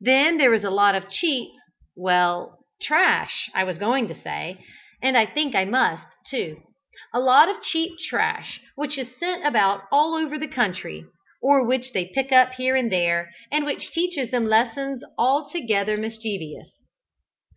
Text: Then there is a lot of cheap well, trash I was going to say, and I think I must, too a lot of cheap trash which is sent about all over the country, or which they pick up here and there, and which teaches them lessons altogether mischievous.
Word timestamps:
Then 0.00 0.38
there 0.38 0.54
is 0.54 0.62
a 0.62 0.70
lot 0.70 0.94
of 0.94 1.10
cheap 1.10 1.50
well, 1.96 2.60
trash 2.82 3.50
I 3.52 3.64
was 3.64 3.78
going 3.78 4.06
to 4.06 4.14
say, 4.22 4.64
and 5.02 5.18
I 5.18 5.26
think 5.26 5.56
I 5.56 5.64
must, 5.64 6.04
too 6.30 6.62
a 7.12 7.18
lot 7.18 7.48
of 7.48 7.64
cheap 7.64 7.98
trash 8.08 8.60
which 8.76 8.96
is 8.96 9.08
sent 9.18 9.44
about 9.44 9.82
all 9.90 10.14
over 10.14 10.38
the 10.38 10.46
country, 10.46 11.04
or 11.42 11.66
which 11.66 11.90
they 11.92 12.04
pick 12.14 12.30
up 12.30 12.52
here 12.52 12.76
and 12.76 12.92
there, 12.92 13.28
and 13.50 13.64
which 13.66 13.90
teaches 13.90 14.30
them 14.30 14.46
lessons 14.46 15.02
altogether 15.18 15.96
mischievous. 15.96 16.70